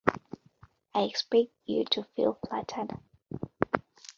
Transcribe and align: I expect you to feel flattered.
I 0.95 1.01
expect 1.03 1.51
you 1.65 1.85
to 1.91 2.03
feel 2.15 2.33
flattered. 2.33 2.97